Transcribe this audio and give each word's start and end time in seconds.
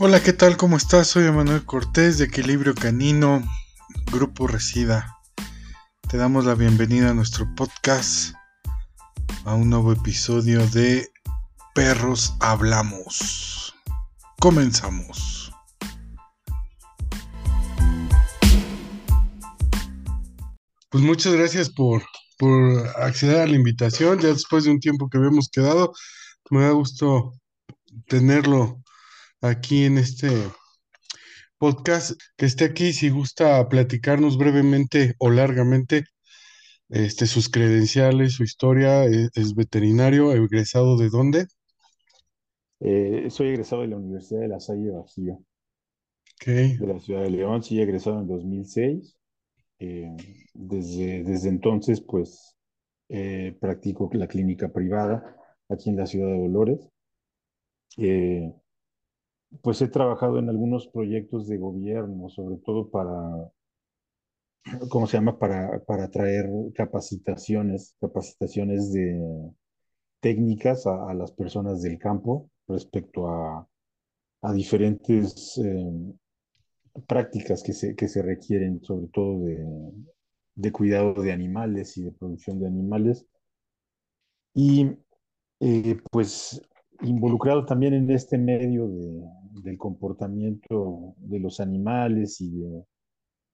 Hola, 0.00 0.20
¿qué 0.20 0.32
tal? 0.32 0.56
¿Cómo 0.56 0.76
estás? 0.76 1.06
Soy 1.06 1.24
Emanuel 1.26 1.64
Cortés 1.64 2.18
de 2.18 2.24
Equilibrio 2.24 2.74
Canino, 2.74 3.44
Grupo 4.10 4.48
Resida. 4.48 5.18
Te 6.10 6.16
damos 6.16 6.46
la 6.46 6.56
bienvenida 6.56 7.10
a 7.10 7.14
nuestro 7.14 7.46
podcast, 7.54 8.34
a 9.44 9.54
un 9.54 9.70
nuevo 9.70 9.92
episodio 9.92 10.66
de 10.66 11.12
Perros 11.76 12.34
Hablamos. 12.40 13.72
Comenzamos. 14.40 15.52
Pues 20.90 21.04
muchas 21.04 21.34
gracias 21.34 21.70
por, 21.70 22.02
por 22.36 22.88
acceder 23.00 23.42
a 23.42 23.46
la 23.46 23.54
invitación. 23.54 24.18
Ya 24.18 24.30
después 24.30 24.64
de 24.64 24.72
un 24.72 24.80
tiempo 24.80 25.08
que 25.08 25.18
habíamos 25.18 25.48
quedado, 25.48 25.92
me 26.50 26.62
da 26.62 26.72
gusto 26.72 27.32
tenerlo 28.08 28.83
aquí 29.44 29.84
en 29.84 29.98
este 29.98 30.28
podcast, 31.58 32.18
que 32.36 32.46
esté 32.46 32.64
aquí 32.64 32.92
si 32.92 33.10
gusta 33.10 33.68
platicarnos 33.68 34.38
brevemente 34.38 35.14
o 35.18 35.30
largamente 35.30 36.04
este, 36.88 37.26
sus 37.26 37.50
credenciales, 37.50 38.34
su 38.34 38.42
historia, 38.44 39.04
e- 39.04 39.28
es, 39.34 39.54
veterinario, 39.54 40.32
egresado 40.32 40.96
de 40.96 41.10
dónde. 41.10 41.46
Eh, 42.80 43.28
soy 43.30 43.48
egresado 43.48 43.82
de 43.82 43.88
la 43.88 43.96
Universidad 43.96 44.40
de 44.40 44.48
La 44.48 44.60
Salle 44.60 44.90
Bajío, 44.90 45.38
Ok, 46.36 46.46
de 46.46 46.86
la 46.86 46.98
ciudad 46.98 47.22
de 47.22 47.30
León. 47.30 47.62
Sí, 47.62 47.80
egresado 47.80 48.20
en 48.20 48.26
2006. 48.26 49.16
Eh, 49.78 50.16
desde, 50.54 51.22
desde 51.24 51.48
entonces, 51.50 52.00
pues, 52.00 52.56
eh, 53.10 53.56
practico 53.60 54.08
la 54.14 54.26
clínica 54.26 54.72
privada 54.72 55.36
aquí 55.68 55.90
en 55.90 55.96
la 55.96 56.06
ciudad 56.06 56.28
de 56.28 56.38
Dolores. 56.38 56.88
Eh, 57.98 58.52
pues 59.62 59.80
he 59.82 59.88
trabajado 59.88 60.38
en 60.38 60.48
algunos 60.48 60.88
proyectos 60.88 61.46
de 61.48 61.58
gobierno, 61.58 62.28
sobre 62.28 62.56
todo 62.56 62.90
para, 62.90 63.12
¿cómo 64.90 65.06
se 65.06 65.16
llama? 65.16 65.38
Para, 65.38 65.82
para 65.84 66.10
traer 66.10 66.48
capacitaciones, 66.74 67.96
capacitaciones 68.00 68.92
de 68.92 69.20
técnicas 70.20 70.86
a, 70.86 71.12
las 71.14 71.32
personas 71.32 71.82
del 71.82 71.98
campo 71.98 72.50
respecto 72.66 73.28
a, 73.28 73.68
a 74.42 74.52
diferentes 74.52 75.58
eh, 75.58 76.14
prácticas 77.06 77.62
que 77.62 77.72
se, 77.72 77.94
que 77.94 78.08
se 78.08 78.22
requieren, 78.22 78.82
sobre 78.82 79.08
todo 79.08 79.40
de, 79.40 79.64
de 80.54 80.72
cuidado 80.72 81.14
de 81.14 81.32
animales 81.32 81.96
y 81.98 82.04
de 82.04 82.12
producción 82.12 82.60
de 82.60 82.66
animales. 82.66 83.26
Y 84.54 84.96
eh, 85.60 85.98
pues 86.10 86.60
involucrado 87.02 87.64
también 87.64 87.94
en 87.94 88.10
este 88.10 88.38
medio 88.38 88.88
de, 88.88 89.22
del 89.62 89.78
comportamiento 89.78 91.14
de 91.18 91.38
los 91.40 91.60
animales 91.60 92.40
y 92.40 92.50
de, 92.50 92.84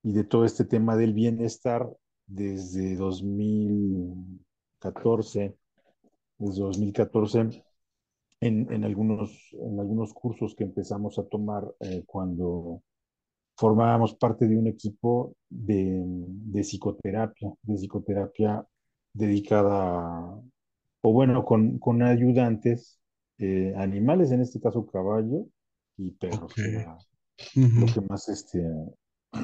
y 0.02 0.12
de 0.12 0.24
todo 0.24 0.44
este 0.44 0.64
tema 0.64 0.96
del 0.96 1.14
bienestar 1.14 1.88
desde 2.26 2.96
2014, 2.96 5.56
desde 6.38 6.60
2014 6.60 7.62
en, 8.40 8.72
en 8.72 8.84
algunos, 8.84 9.30
en 9.52 9.80
algunos 9.80 10.14
cursos 10.14 10.54
que 10.54 10.64
empezamos 10.64 11.18
a 11.18 11.24
tomar 11.24 11.64
eh, 11.80 12.04
cuando 12.06 12.82
formábamos 13.56 14.14
parte 14.14 14.48
de 14.48 14.56
un 14.56 14.66
equipo 14.66 15.34
de, 15.50 16.02
de 16.02 16.60
psicoterapia, 16.62 17.52
de 17.62 17.74
psicoterapia 17.74 18.66
dedicada, 19.12 20.40
o 21.02 21.12
bueno, 21.12 21.44
con, 21.44 21.78
con 21.78 22.02
ayudantes, 22.02 22.99
eh, 23.40 23.72
animales, 23.76 24.30
en 24.32 24.42
este 24.42 24.60
caso 24.60 24.86
caballo 24.86 25.46
y 25.96 26.12
perros, 26.12 26.56
era 26.58 26.98
lo 27.54 27.86
que 27.86 28.00
más, 28.02 28.28
este, 28.28 28.62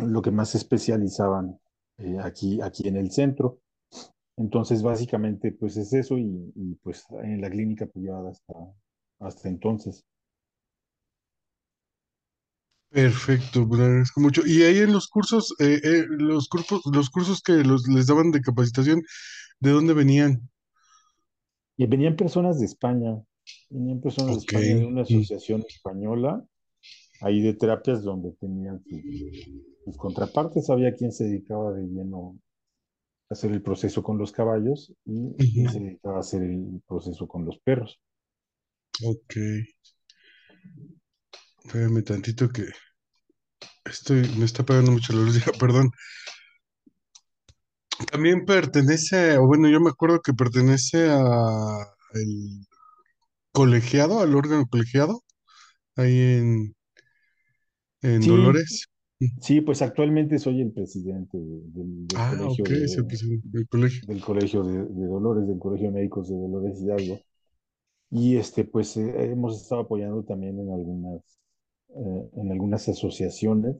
lo 0.05 0.21
que 0.21 0.31
más 0.31 0.51
se 0.51 0.59
especializaban 0.59 1.59
eh, 1.99 2.19
aquí, 2.23 2.61
aquí 2.61 2.87
en 2.87 2.97
el 2.97 3.11
centro. 3.11 3.61
Entonces, 4.37 4.83
básicamente, 4.83 5.53
pues 5.53 5.79
es 5.79 5.95
eso 5.95 6.19
y, 6.19 6.53
y, 6.55 6.75
pues 6.83 7.07
en 7.23 7.41
la 7.41 7.49
clínica 7.49 7.87
privada 7.87 8.31
hasta, 8.31 8.55
hasta 9.21 9.49
entonces. 9.49 10.05
Perfecto, 12.91 13.67
pues, 13.67 13.81
agradezco 13.81 14.21
mucho. 14.21 14.43
Y 14.47 14.63
ahí 14.63 14.79
en 14.79 14.93
los 14.93 15.09
cursos, 15.09 15.55
eh, 15.59 15.81
eh, 15.83 16.05
los 16.09 16.49
cursos, 16.49 16.83
los 16.93 17.09
cursos 17.09 17.41
que 17.43 17.53
los, 17.65 17.89
les 17.89 18.09
daban 18.09 18.31
de 18.31 18.43
capacitación, 18.43 19.03
¿de 19.61 19.71
dónde 19.71 19.95
venían? 19.95 20.51
Y 21.79 21.87
venían 21.87 22.17
personas 22.17 22.59
de 22.59 22.67
España, 22.67 23.23
personas 24.03 24.33
de 24.33 24.37
Ok. 24.37 24.47
España 24.47 24.77
de 24.77 24.87
una 24.87 25.03
asociación 25.03 25.65
española 25.69 26.45
ahí 27.21 27.41
de 27.41 27.55
terapias 27.55 28.03
donde 28.03 28.33
tenían 28.33 28.83
sus, 28.83 29.01
sus 29.85 29.97
contrapartes. 29.97 30.71
Había 30.71 30.95
quien 30.95 31.13
se 31.13 31.25
dedicaba 31.25 31.73
de 31.73 31.87
lleno 31.87 32.39
a 33.29 33.35
hacer 33.35 33.53
el 33.53 33.63
proceso 33.63 34.03
con 34.03 34.19
los 34.19 34.33
caballos 34.33 34.93
y 35.05 35.35
quien 35.53 35.71
se 35.71 35.81
dedicaba 35.81 36.19
a 36.19 36.21
hacer 36.21 36.43
el 36.43 36.83
proceso 36.87 37.27
con 37.27 37.45
los 37.45 37.59
perros. 37.59 38.01
Ok. 39.05 39.37
Espérame 41.65 42.03
tantito 42.03 42.49
que 42.49 42.65
estoy, 43.85 44.29
me 44.39 44.45
está 44.45 44.65
pegando 44.65 44.93
mucho 44.93 45.13
la 45.13 45.23
luz, 45.23 45.39
perdón. 45.61 45.91
También 48.11 48.45
pertenece, 48.45 49.39
o 49.39 49.47
bueno, 49.47 49.69
yo 49.69 49.81
me 49.81 49.91
acuerdo 49.91 50.21
que 50.21 50.35
pertenece 50.35 51.09
a 51.11 51.19
el 52.15 52.67
colegiado, 53.57 54.21
al 54.21 54.35
órgano 54.37 54.67
colegiado, 54.69 55.23
ahí 55.97 56.19
en, 56.39 56.77
en 58.03 58.21
Sí, 58.21 58.27
Dolores. 58.27 58.87
sí, 59.41 59.61
pues 59.61 59.83
actualmente 59.83 60.39
soy 60.39 60.63
el 60.63 60.73
presidente 60.73 61.39
de- 61.39 61.63
del, 61.73 62.09
del 62.09 62.19
Ah, 62.19 62.27
colegio 62.27 62.67
ok, 62.67 62.71
es 62.71 62.97
el 62.99 63.07
de, 63.07 63.07
presidente 63.07 63.49
del 63.51 63.69
colegio. 63.69 64.09
del 64.09 64.23
colegio 64.23 64.65
de, 64.65 64.85
de 64.87 65.07
Dolores, 65.07 65.47
del 65.49 65.59
Colegio 65.59 65.89
de 65.89 65.95
Médicos 65.95 66.29
de 66.29 66.37
Dolores 66.37 66.81
Hidalgo. 66.83 67.21
Y 68.11 68.37
este, 68.39 68.65
pues 68.65 68.97
eh, 68.99 69.33
hemos 69.33 69.61
estado 69.63 69.83
apoyando 69.83 70.25
también 70.25 70.61
en 70.61 70.71
algunas, 70.73 71.23
eh, 71.97 72.31
en 72.37 72.53
algunas 72.53 72.89
asociaciones 72.89 73.77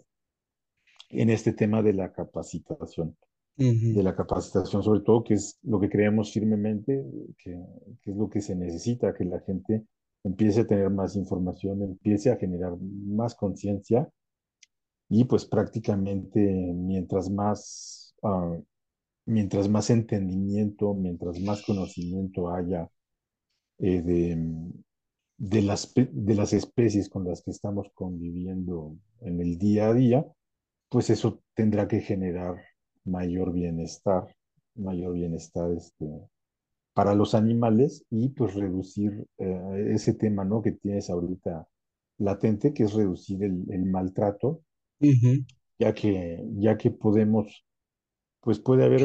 en 1.11 1.31
este 1.31 1.53
tema 1.53 1.83
de 1.83 1.93
la 1.95 2.13
capacitación. 2.13 3.17
De 3.59 4.03
la 4.03 4.15
capacitación, 4.15 4.83
sobre 4.83 5.01
todo, 5.01 5.25
que 5.25 5.35
es 5.35 5.59
lo 5.63 5.81
que 5.81 5.89
creemos 5.89 6.31
firmemente, 6.33 7.03
que, 7.39 7.59
que 8.03 8.11
es 8.11 8.17
lo 8.17 8.29
que 8.29 8.43
se 8.43 8.55
necesita, 8.55 9.15
que 9.15 9.25
la 9.25 9.41
gente 9.41 9.87
empiece 10.25 10.61
a 10.61 10.67
tener 10.67 10.91
más 10.91 11.17
información, 11.17 11.83
empiece 11.83 12.31
a 12.31 12.37
generar 12.37 12.77
más 12.81 13.35
conciencia 13.35 14.11
y 15.09 15.25
pues 15.25 15.47
prácticamente 15.47 16.41
mientras 16.41 17.31
más, 17.31 18.15
uh, 18.23 18.63
mientras 19.25 19.69
más 19.69 19.89
entendimiento, 19.91 20.95
mientras 20.95 21.41
más 21.41 21.63
conocimiento 21.63 22.53
haya 22.53 22.91
eh, 23.79 24.03
de, 24.03 24.73
de, 25.39 25.63
las, 25.63 25.95
de 25.95 26.35
las 26.35 26.53
especies 26.53 27.09
con 27.09 27.25
las 27.25 27.43
que 27.43 27.53
estamos 27.53 27.89
conviviendo 27.95 28.97
en 29.21 29.41
el 29.41 29.59
día 29.59 29.89
a 29.89 29.95
día, 29.95 30.27
pues 30.89 31.11
eso 31.11 31.43
tendrá 31.55 31.87
que 31.89 32.01
generar 32.01 32.57
mayor 33.07 33.53
bienestar, 33.53 34.35
mayor 34.75 35.15
bienestar 35.15 35.73
este, 35.73 36.07
para 36.95 37.15
los 37.15 37.35
animales 37.35 38.05
y 38.11 38.31
pues 38.31 38.55
reducir 38.55 39.27
eh, 39.39 39.91
ese 39.95 40.15
tema, 40.15 40.45
¿no? 40.45 40.63
Que 40.63 40.73
tienes 40.73 41.11
ahorita 41.11 41.69
latente, 42.19 42.73
que 42.75 42.85
es 42.85 42.95
reducir 42.95 43.43
el, 43.45 43.65
el 43.71 43.85
maltrato, 43.87 44.63
ya 45.79 45.95
que, 45.95 46.43
ya 46.59 46.77
que 46.77 46.91
podemos, 46.91 47.65
pues 48.41 48.61
puede 48.61 48.85
haber, 48.85 49.03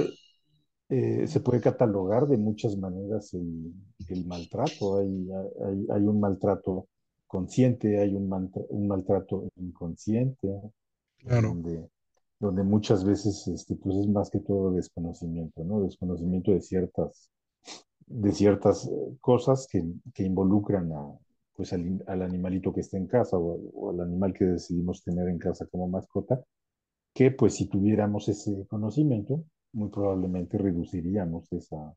eh, 0.89 1.27
se 1.27 1.39
puede 1.41 1.61
catalogar 1.61 2.27
de 2.27 2.37
muchas 2.37 2.77
maneras 2.77 3.33
el, 3.33 3.73
el 4.09 4.25
maltrato. 4.25 4.99
Hay, 4.99 5.27
hay, 5.65 5.87
hay 5.91 6.03
un 6.03 6.19
maltrato 6.19 6.87
consciente, 7.27 7.99
hay 7.99 8.15
un, 8.15 8.31
un 8.69 8.87
maltrato 8.87 9.49
inconsciente, 9.57 10.47
en 10.49 10.71
claro. 11.27 11.41
donde 11.41 11.89
donde 12.41 12.63
muchas 12.63 13.05
veces 13.05 13.47
este, 13.47 13.75
pues 13.75 13.95
es 13.97 14.07
más 14.07 14.31
que 14.31 14.39
todo 14.39 14.71
desconocimiento, 14.71 15.63
¿no? 15.63 15.81
Desconocimiento 15.83 16.51
de 16.51 16.61
ciertas, 16.61 17.29
de 18.07 18.31
ciertas 18.31 18.87
eh, 18.87 19.17
cosas 19.21 19.67
que, 19.71 19.83
que 20.11 20.23
involucran 20.23 20.91
a, 20.91 21.19
pues 21.53 21.71
al, 21.71 22.03
al, 22.07 22.23
animalito 22.23 22.73
que 22.73 22.81
está 22.81 22.97
en 22.97 23.05
casa 23.05 23.37
o, 23.37 23.61
o, 23.73 23.91
al 23.91 23.99
animal 24.01 24.33
que 24.33 24.45
decidimos 24.45 25.03
tener 25.03 25.29
en 25.29 25.37
casa 25.37 25.67
como 25.67 25.87
mascota, 25.87 26.43
que 27.13 27.29
pues 27.29 27.53
si 27.53 27.67
tuviéramos 27.67 28.27
ese 28.27 28.65
conocimiento, 28.67 29.45
muy 29.73 29.89
probablemente 29.89 30.57
reduciríamos 30.57 31.45
esa, 31.53 31.95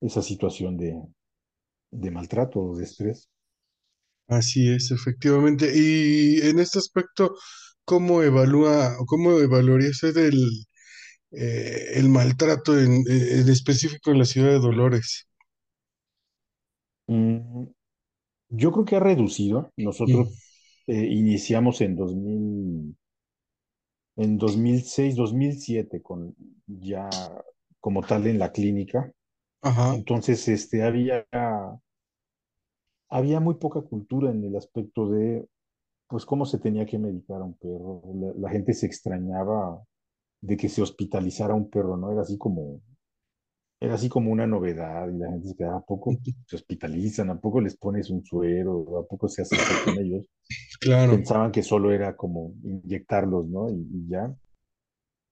esa 0.00 0.20
situación 0.20 0.76
de, 0.76 1.00
de 1.92 2.10
maltrato 2.10 2.58
o 2.60 2.76
de 2.76 2.82
estrés. 2.82 3.30
Así 4.26 4.68
es, 4.68 4.90
efectivamente. 4.90 5.70
Y 5.74 6.40
en 6.42 6.58
este 6.58 6.80
aspecto, 6.80 7.36
¿cómo 7.90 8.22
evalúa 8.22 8.96
o 9.00 9.06
cómo 9.06 9.38
evaluaría 9.40 9.90
usted 9.90 10.16
el, 10.18 10.38
eh, 11.32 11.92
el 11.96 12.08
maltrato 12.10 12.78
en, 12.78 13.04
en 13.08 13.48
específico 13.50 14.10
en 14.12 14.18
la 14.20 14.26
ciudad 14.26 14.50
de 14.52 14.60
Dolores? 14.60 15.28
Mm, 17.06 17.64
yo 18.50 18.72
creo 18.72 18.84
que 18.84 18.96
ha 18.96 19.00
reducido. 19.00 19.72
Mm, 20.06 20.24
Nosotros 20.24 20.28
eh, 20.86 21.06
iniciamos 21.10 21.80
en 21.80 21.96
2000, 21.96 22.96
en 24.16 24.36
2006, 24.38 25.16
2007, 25.16 26.02
con 26.02 26.34
ya 26.66 27.08
como 27.80 28.02
tal 28.02 28.26
en 28.26 28.38
la 28.38 28.52
clínica. 28.52 29.12
Ajá. 29.62 30.00
Entonces, 30.00 30.48
este, 30.48 30.84
había, 30.84 31.26
había 33.10 33.38
muy 33.40 33.56
poca 33.56 33.82
cultura 33.82 34.30
en 34.30 34.42
el 34.44 34.56
aspecto 34.56 35.08
de, 35.10 35.46
pues, 36.08 36.24
cómo 36.26 36.46
se 36.46 36.58
tenía 36.58 36.86
que 36.86 36.98
medicar 36.98 37.40
a 37.42 37.44
un 37.44 37.54
perro. 37.54 38.02
La, 38.14 38.32
la 38.36 38.50
gente 38.50 38.74
se 38.74 38.86
extrañaba 38.86 39.82
de 40.40 40.56
que 40.56 40.68
se 40.68 40.82
hospitalizara 40.82 41.54
un 41.54 41.70
perro, 41.70 41.96
¿no? 41.96 42.12
Era 42.12 42.22
así 42.22 42.38
como, 42.38 42.80
era 43.80 43.94
así 43.94 44.08
como 44.08 44.32
una 44.32 44.46
novedad 44.46 45.08
y 45.08 45.18
la 45.18 45.30
gente 45.30 45.48
se 45.48 45.56
quedaba, 45.56 45.78
¿a 45.78 45.84
poco 45.84 46.16
se 46.46 46.56
hospitalizan? 46.56 47.30
¿A 47.30 47.40
poco 47.40 47.60
les 47.60 47.76
pones 47.76 48.10
un 48.10 48.24
suero? 48.24 48.98
¿A 48.98 49.06
poco 49.06 49.28
se 49.28 49.42
hace 49.42 49.56
con 49.84 49.98
ellos? 49.98 50.26
Claro. 50.80 51.12
Pensaban 51.12 51.50
que 51.50 51.64
solo 51.64 51.90
era 51.90 52.16
como 52.16 52.54
inyectarlos, 52.62 53.48
¿no? 53.48 53.68
Y, 53.68 53.84
y 53.92 54.08
ya. 54.08 54.32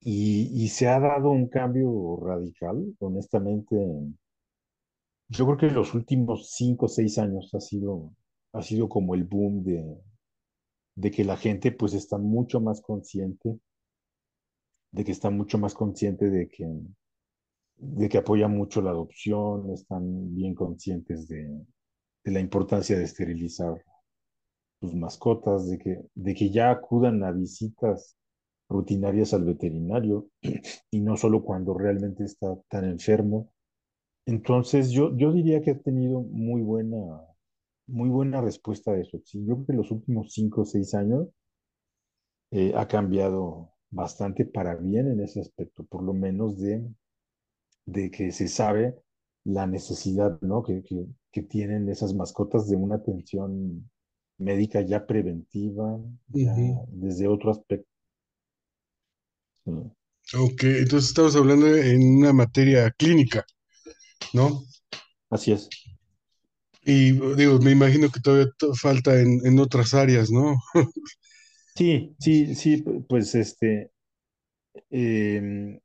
Y, 0.01 0.51
y 0.53 0.69
se 0.69 0.89
ha 0.89 0.99
dado 0.99 1.31
un 1.31 1.49
cambio 1.49 2.17
radical, 2.21 2.85
honestamente. 2.99 3.77
Yo 5.29 5.47
creo 5.47 5.57
que 5.57 5.71
los 5.71 5.95
últimos 5.95 6.51
cinco 6.51 6.87
o 6.87 6.89
seis 6.89 7.19
años 7.19 7.55
ha 7.55 7.61
sido, 7.61 8.13
ha 8.53 8.63
sido 8.63 8.89
como 8.89 9.15
el 9.15 9.23
boom 9.23 9.63
de, 9.63 9.85
de 10.97 11.11
que 11.11 11.25
la 11.25 11.37
gente 11.37 11.73
pues 11.73 11.95
está 11.95 12.19
mucho 12.19 12.61
más 12.61 12.81
consciente, 12.81 13.61
de 14.91 15.05
que 15.05 15.13
está 15.13 15.31
mucho 15.31 15.59
más 15.59 15.75
consciente 15.75 16.31
de 16.31 16.49
que, 16.49 16.67
de 17.77 18.09
que 18.09 18.19
apoya 18.19 18.49
mucho 18.49 18.81
la 18.81 18.91
adopción, 18.91 19.71
están 19.71 20.35
bien 20.35 20.55
conscientes 20.55 21.29
de, 21.29 21.65
la 22.25 22.41
importancia 22.41 22.99
de 22.99 23.05
esterilizar 23.05 23.85
sus 24.81 24.95
mascotas, 24.95 25.69
de 25.69 25.79
que, 25.79 26.01
de 26.15 26.35
que 26.35 26.51
ya 26.51 26.71
acudan 26.71 27.23
a 27.23 27.31
visitas 27.31 28.17
rutinarias 28.69 29.35
al 29.35 29.45
veterinario 29.45 30.29
y 30.91 31.01
no 31.01 31.17
solo 31.17 31.45
cuando 31.45 31.75
realmente 31.75 32.25
está 32.25 32.57
tan 32.69 32.85
enfermo. 32.85 33.51
Entonces 34.25 34.91
yo, 34.91 35.17
yo 35.17 35.33
diría 35.33 35.61
que 35.61 35.73
ha 35.73 35.79
tenido 35.79 36.23
muy 36.23 36.63
buena, 36.63 36.99
muy 37.89 38.09
buena 38.11 38.41
respuesta 38.41 38.93
a 38.93 38.99
eso. 38.99 39.19
Sí, 39.25 39.45
yo 39.47 39.57
creo 39.57 39.67
que 39.67 39.73
los 39.75 39.91
últimos 39.91 40.33
cinco 40.33 40.63
o 40.63 40.65
seis 40.65 40.95
años 40.95 41.29
eh, 42.51 42.73
ha 42.77 42.87
cambiado 42.89 43.73
bastante 43.91 44.45
para 44.45 44.75
bien 44.77 45.07
en 45.11 45.21
ese 45.21 45.41
aspecto, 45.41 45.85
por 45.85 46.03
lo 46.03 46.13
menos 46.13 46.59
de, 46.59 46.85
de 47.87 48.11
que 48.11 48.33
se 48.33 48.49
sabe 48.49 48.97
la 49.45 49.67
necesidad, 49.67 50.41
¿no? 50.43 50.63
que, 50.63 50.83
que, 50.85 51.07
que 51.33 51.43
tienen 51.43 51.89
esas 51.89 52.15
mascotas 52.15 52.69
de 52.69 52.77
una 52.77 52.97
atención 52.97 53.91
médica 54.39 54.83
ya 54.83 55.07
preventiva, 55.07 55.99
ya 56.29 56.55
desde 56.91 57.29
otro 57.29 57.51
aspecto. 57.53 57.89
Mm, 59.67 59.91
Ok, 60.35 60.63
entonces 60.65 61.09
estamos 61.11 61.35
hablando 61.37 61.67
en 61.77 62.19
una 62.19 62.33
materia 62.33 62.91
clínica, 62.93 63.45
¿no? 64.35 64.65
Así 65.31 65.53
es. 65.53 65.69
Y 66.87 67.13
digo, 67.37 67.59
me 67.61 67.73
imagino 67.73 68.11
que 68.11 68.21
todavía 68.21 68.49
to- 68.59 68.75
falta 68.75 69.21
en, 69.21 69.41
en 69.45 69.59
otras 69.59 69.93
áreas, 69.95 70.31
¿no? 70.31 70.57
Sí, 71.75 72.17
sí, 72.19 72.55
sí, 72.55 72.83
pu- 72.83 73.07
pues 73.09 73.35
este, 73.35 73.91
em, 74.91 75.81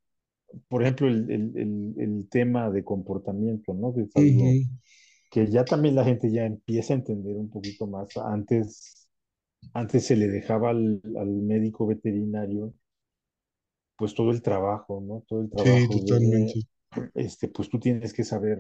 por 0.70 0.84
ejemplo, 0.84 1.08
el, 1.08 1.30
el, 1.32 1.58
el, 1.58 1.96
el 2.00 2.30
tema 2.30 2.70
de 2.72 2.84
comportamiento, 2.84 3.74
¿no? 3.74 3.94
Que 3.94 4.02
es 4.04 4.16
algo 4.18 4.56
Ujú, 4.56 4.82
que 5.32 5.48
ya 5.52 5.66
también 5.66 5.96
la 5.96 6.06
gente 6.06 6.32
ya 6.32 6.46
empieza 6.46 6.94
a 6.94 6.98
entender 6.98 7.38
un 7.38 7.50
poquito 7.52 7.88
más. 7.88 8.16
Antes, 8.18 9.08
antes 9.74 10.06
se 10.08 10.16
le 10.18 10.28
dejaba 10.30 10.72
al, 10.72 11.02
al 11.20 11.30
médico 11.30 11.88
veterinario, 11.88 12.74
pues 13.98 14.14
todo 14.16 14.32
el 14.32 14.42
trabajo, 14.42 15.02
¿no? 15.02 15.24
Todo 15.28 15.42
el 15.42 15.50
Sí, 15.56 15.88
trabajo 15.90 16.00
de, 16.02 16.60
totalmente. 16.60 16.60
este, 17.16 17.48
pues 17.50 17.70
tú 17.70 17.80
tienes 17.80 18.14
que 18.14 18.24
saber 18.24 18.60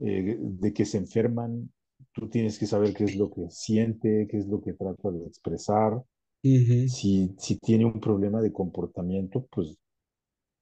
eh, 0.00 0.36
de 0.38 0.72
qué 0.72 0.84
se 0.84 0.98
enferman, 0.98 1.70
tú 2.12 2.28
tienes 2.28 2.58
que 2.58 2.66
saber 2.66 2.94
qué 2.94 3.04
es 3.04 3.16
lo 3.16 3.30
que 3.30 3.48
siente, 3.50 4.26
qué 4.30 4.38
es 4.38 4.46
lo 4.46 4.60
que 4.60 4.72
trata 4.72 5.10
de 5.10 5.26
expresar. 5.26 6.02
Si, 6.42 7.34
si 7.38 7.58
tiene 7.58 7.86
un 7.86 8.00
problema 8.00 8.42
de 8.42 8.52
comportamiento, 8.52 9.46
pues 9.50 9.78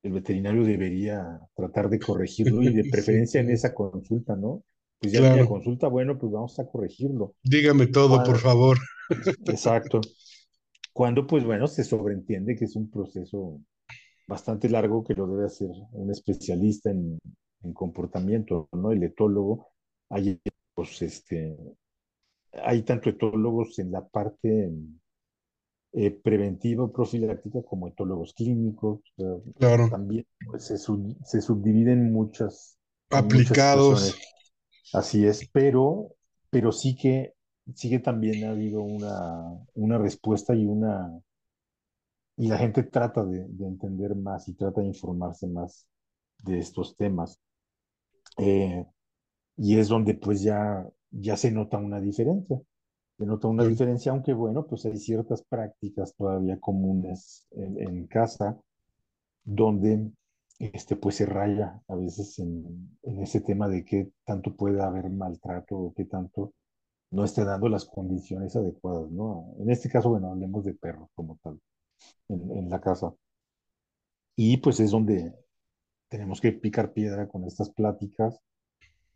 el 0.05 0.13
veterinario 0.13 0.65
debería 0.65 1.41
tratar 1.57 1.89
de 1.89 1.99
corregirlo 1.99 2.63
y 2.63 2.73
de 2.73 2.85
preferencia 2.91 3.41
en 3.41 3.51
esa 3.51 3.75
consulta, 3.75 4.37
¿no? 4.37 4.63
Pues 5.01 5.13
ya 5.13 5.19
Claro. 5.19 5.49
consulta, 5.49 5.89
bueno, 5.89 6.17
pues 6.17 6.31
vamos 6.31 6.57
a 6.61 6.67
corregirlo. 6.67 7.35
Dígame 7.43 7.89
todo, 7.89 8.23
por 8.23 8.39
favor. 8.39 8.79
exacto. 9.47 10.01
Cuando, 10.93 11.27
pues 11.27 11.45
bueno, 11.45 11.67
se 11.67 11.83
sobreentiende 11.83 12.55
que 12.55 12.67
es 12.67 12.77
un 12.77 12.89
proceso 12.89 13.61
bastante 14.29 14.69
largo 14.69 15.03
que 15.03 15.15
lo 15.15 15.27
debe 15.27 15.47
hacer 15.47 15.71
un 15.93 16.13
especialista 16.13 16.91
en, 16.91 17.19
en 17.65 17.73
comportamiento, 17.75 18.69
¿no? 18.73 18.93
El 18.93 19.03
etólogo. 19.05 19.69
Hay, 20.11 20.41
pues, 20.75 21.03
este, 21.03 21.57
hay 22.65 22.83
tanto 22.83 23.11
etólogos 23.11 23.79
en 23.79 23.91
la 23.93 24.09
parte 24.09 24.71
eh, 25.93 26.11
preventiva, 26.11 26.91
profiláctica, 26.93 27.63
como 27.63 27.89
etólogos 27.89 28.33
clínicos. 28.35 29.01
O 29.01 29.13
sea, 29.17 29.53
Claro. 29.59 29.89
también 29.89 30.27
pues, 30.51 30.65
se, 30.67 30.79
sub- 30.79 31.17
se 31.25 31.41
subdividen 31.41 32.13
muchas, 32.13 32.79
Aplicados. 33.19 34.13
Así 34.93 35.27
es, 35.27 35.49
pero, 35.53 36.15
pero 36.51 36.73
sí 36.73 36.97
que, 36.97 37.35
sí 37.75 37.91
que 37.91 37.99
también 37.99 38.45
ha 38.45 38.51
habido 38.53 38.81
una, 38.83 39.45
una 39.75 39.99
respuesta 39.99 40.55
y 40.55 40.65
una, 40.67 41.21
y 42.37 42.49
la 42.49 42.59
gente 42.59 42.83
trata 42.83 43.25
de, 43.25 43.47
de 43.49 43.67
entender 43.67 44.15
más 44.15 44.49
y 44.49 44.55
trata 44.55 44.81
de 44.81 44.89
informarse 44.89 45.47
más 45.47 45.87
de 46.45 46.59
estos 46.59 46.97
temas. 46.97 47.41
Eh, 48.39 48.87
y 49.57 49.79
es 49.79 49.89
donde 49.89 50.15
pues 50.15 50.43
ya, 50.43 50.89
ya 51.11 51.37
se 51.37 51.51
nota 51.53 51.79
una 51.79 52.01
diferencia. 52.01 52.61
Se 53.19 53.27
nota 53.27 53.49
una 53.49 53.65
Claro. 53.65 53.71
diferencia, 53.71 54.13
aunque 54.13 54.35
bueno, 54.35 54.67
pues 54.67 54.87
hay 54.87 54.99
ciertas 54.99 55.43
prácticas 55.45 56.15
todavía 56.17 56.61
comunes 56.61 57.49
en, 57.53 57.81
en 57.81 58.07
casa 58.09 58.61
donde 59.45 60.11
este, 60.59 60.97
pues 60.97 61.17
se 61.17 61.27
raya 61.27 61.81
a 61.89 61.95
veces 61.97 62.39
en, 62.39 62.97
en 63.03 63.21
ese 63.23 63.41
tema 63.41 63.69
de 63.69 63.85
qué 63.85 64.11
tanto 64.25 64.55
puede 64.57 64.83
haber 64.83 65.11
maltrato 65.11 65.77
o 65.77 65.95
qué 65.95 66.05
tanto 66.05 66.53
no 67.11 67.25
esté 67.25 67.45
dando 67.45 67.69
las 67.69 67.87
condiciones 67.87 68.57
adecuadas, 68.57 69.11
¿no? 69.13 69.55
En 69.61 69.71
este 69.71 69.91
caso, 69.91 70.11
bueno, 70.11 70.31
hablemos 70.33 70.65
de 70.65 70.75
perros 70.75 71.11
como 71.15 71.39
tal, 71.43 71.61
en, 72.29 72.53
en 72.59 72.71
la 72.71 72.81
casa. 72.81 73.15
Y 74.37 74.59
pues 74.59 74.79
es 74.81 74.91
donde 74.91 75.35
tenemos 76.13 76.43
que 76.43 76.53
picar 76.53 76.93
piedra 76.93 77.27
con 77.27 77.47
estas 77.47 77.71
pláticas, 77.71 78.39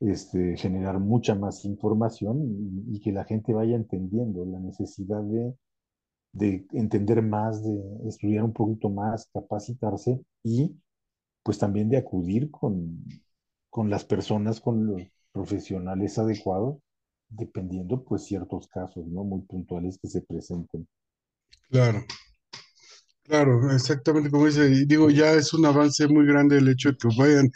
este, 0.00 0.56
generar 0.56 0.98
mucha 0.98 1.34
más 1.34 1.66
información 1.66 2.40
y, 2.42 2.96
y 2.96 3.00
que 3.00 3.12
la 3.12 3.26
gente 3.26 3.52
vaya 3.52 3.76
entendiendo 3.76 4.46
la 4.46 4.58
necesidad 4.58 5.22
de, 5.22 5.54
de 6.32 6.66
entender 6.72 7.20
más, 7.20 7.62
de 7.62 7.78
estudiar 8.08 8.44
un 8.44 8.54
poquito 8.54 8.88
más, 8.88 9.28
capacitarse 9.30 10.22
y 10.42 10.74
pues 11.42 11.58
también 11.58 11.90
de 11.90 11.98
acudir 11.98 12.50
con, 12.50 13.04
con 13.68 13.90
las 13.90 14.06
personas, 14.06 14.58
con 14.58 14.86
los 14.86 15.02
profesionales 15.32 16.18
adecuados, 16.18 16.78
dependiendo 17.28 18.02
pues 18.04 18.24
ciertos 18.24 18.68
casos, 18.68 19.06
¿no? 19.06 19.22
Muy 19.22 19.42
puntuales 19.42 19.98
que 19.98 20.08
se 20.08 20.22
presenten. 20.22 20.88
Claro. 21.68 22.06
Claro, 23.26 23.72
exactamente 23.72 24.30
como 24.30 24.46
dice. 24.46 24.68
Y 24.68 24.84
digo, 24.86 25.10
ya 25.10 25.32
es 25.32 25.52
un 25.52 25.66
avance 25.66 26.06
muy 26.06 26.26
grande 26.26 26.58
el 26.58 26.68
hecho 26.68 26.90
de 26.90 26.96
que 26.96 27.08
vayan 27.16 27.50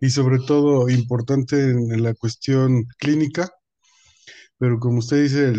y 0.00 0.10
sobre 0.10 0.38
todo 0.46 0.88
importante 0.90 1.56
en, 1.70 2.02
la 2.02 2.14
cuestión 2.14 2.84
clínica, 2.98 3.50
pero 4.58 4.78
como 4.78 4.98
usted 4.98 5.22
dice, 5.22 5.54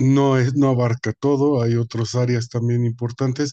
no 0.00 0.38
es, 0.38 0.54
no 0.54 0.68
abarca 0.70 1.12
todo, 1.12 1.62
hay 1.62 1.76
otras 1.76 2.14
áreas 2.14 2.48
también 2.48 2.84
importantes, 2.84 3.52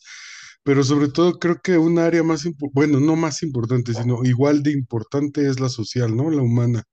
pero 0.64 0.84
sobre 0.84 1.10
todo 1.10 1.40
creo 1.40 1.62
que 1.62 1.78
un 1.78 2.00
área 2.00 2.24
más, 2.24 2.44
bueno, 2.74 3.00
no 3.00 3.16
más 3.16 3.44
importante, 3.44 3.94
sino 3.94 4.24
igual 4.24 4.64
de 4.64 4.72
importante 4.72 5.48
es 5.50 5.60
la 5.60 5.70
social, 5.70 6.16
¿no? 6.16 6.30
La 6.30 6.44
humana, 6.44 6.84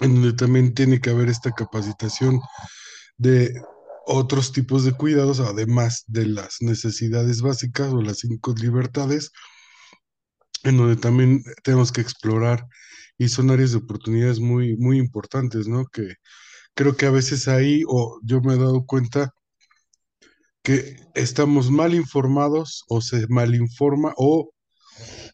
en 0.00 0.14
donde 0.14 0.32
también 0.34 0.74
tiene 0.74 1.00
que 1.00 1.10
haber 1.10 1.28
esta 1.28 1.52
capacitación 1.52 2.40
de 3.18 3.52
otros 4.10 4.52
tipos 4.52 4.84
de 4.84 4.92
cuidados, 4.92 5.40
además 5.40 6.04
de 6.06 6.26
las 6.26 6.56
necesidades 6.60 7.42
básicas 7.42 7.92
o 7.92 8.02
las 8.02 8.18
cinco 8.18 8.54
libertades, 8.60 9.32
en 10.64 10.76
donde 10.76 10.96
también 10.96 11.42
tenemos 11.62 11.92
que 11.92 12.00
explorar 12.00 12.66
y 13.18 13.28
son 13.28 13.50
áreas 13.50 13.72
de 13.72 13.78
oportunidades 13.78 14.40
muy, 14.40 14.76
muy 14.76 14.98
importantes, 14.98 15.68
¿no? 15.68 15.86
Que 15.86 16.14
creo 16.74 16.96
que 16.96 17.06
a 17.06 17.10
veces 17.10 17.48
ahí, 17.48 17.82
o 17.86 18.20
yo 18.24 18.40
me 18.40 18.54
he 18.54 18.58
dado 18.58 18.84
cuenta 18.84 19.32
que 20.62 20.96
estamos 21.14 21.70
mal 21.70 21.94
informados 21.94 22.84
o 22.88 23.00
se 23.00 23.26
malinforma 23.28 24.12
o 24.16 24.52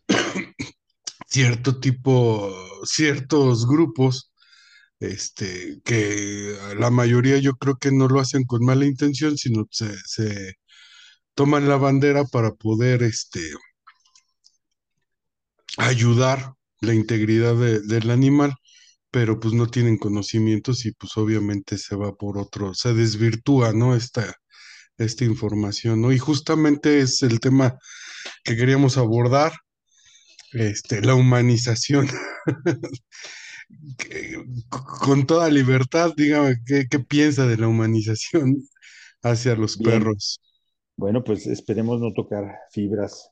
cierto 1.28 1.80
tipo, 1.80 2.52
ciertos 2.85 3.66
grupos 3.66 4.33
este, 5.00 5.81
que 5.85 6.57
la 6.79 6.91
mayoría 6.91 7.38
yo 7.38 7.55
creo 7.57 7.76
que 7.79 7.93
no 7.93 8.09
lo 8.09 8.21
hacen 8.21 8.45
con 8.45 8.65
mala 8.65 8.87
intención, 8.87 9.37
sino 9.38 9.67
se, 9.71 9.95
se 10.07 10.55
toman 11.35 11.69
la 11.69 11.76
bandera 11.79 12.25
para 12.26 12.53
poder, 12.55 13.03
este, 13.05 13.41
ayudar 15.79 16.55
la 16.81 16.95
integridad 16.95 17.55
de- 17.57 17.81
del 17.81 18.11
animal, 18.11 18.55
pero 19.11 19.41
pues 19.41 19.55
no 19.55 19.69
tienen 19.69 19.99
conocimientos 19.99 20.87
y 20.87 20.93
pues 20.93 21.17
obviamente 21.17 21.79
se 21.79 21.97
va 21.97 22.15
por 22.17 22.38
otro, 22.38 22.75
se 22.75 22.95
desvirtúa, 22.95 23.73
¿no? 23.73 23.95
Esta, 23.97 24.35
esta 24.99 25.25
información, 25.25 26.03
¿no? 26.03 26.12
Y 26.12 26.19
justamente 26.19 27.00
es 27.00 27.23
el 27.25 27.41
tema 27.41 27.76
que 28.45 28.57
queríamos 28.57 28.99
abordar, 28.99 29.53
este, 30.53 31.00
la 31.03 31.15
humanización. 31.15 32.09
Con 35.00 35.26
toda 35.26 35.49
libertad, 35.50 36.12
dígame, 36.16 36.56
¿qué, 36.66 36.87
qué 36.90 36.99
piensa 37.00 37.46
de 37.46 37.56
la 37.56 37.68
humanización 37.68 38.56
hacia 39.23 39.56
los 39.56 39.76
Bien, 39.76 39.82
perros? 39.82 40.40
bueno, 40.96 41.25
pues 41.25 41.46
esperemos 41.46 42.00
no 42.00 42.12
tocar 42.14 42.58
fibras, 42.73 43.30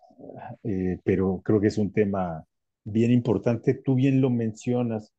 eh, 0.65 0.99
pero 1.05 1.43
creo 1.45 1.61
que 1.61 1.69
es 1.69 1.79
un 1.79 1.93
tema 1.93 2.45
bien 2.85 3.13
importante. 3.13 3.75
Tú 3.75 3.95
bien 3.97 4.21
lo 4.21 4.31
mencionas. 4.31 5.13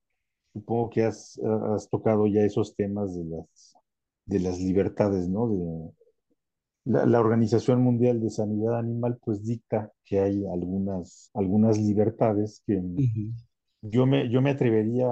Supongo 0.53 0.89
que 0.91 1.03
has, 1.05 1.39
has 1.75 1.89
tocado 1.89 2.27
ya 2.27 2.41
esos 2.43 2.75
temas 2.75 3.15
de 3.15 3.25
las, 3.25 3.75
de 4.25 4.39
las 4.41 4.59
libertades, 4.59 5.29
¿no? 5.29 5.49
De, 5.49 5.91
la, 6.85 7.05
la 7.05 7.19
Organización 7.19 7.81
Mundial 7.81 8.21
de 8.21 8.29
Sanidad 8.29 8.79
Animal, 8.79 9.17
pues 9.23 9.43
dicta 9.45 9.91
que 10.05 10.19
hay 10.19 10.45
algunas, 10.47 11.29
algunas 11.33 11.77
libertades 11.77 12.63
que. 12.65 12.81
Yo 13.89 14.05
me, 14.05 14.29
yo 14.29 14.41
me 14.41 14.51
atrevería 14.51 15.07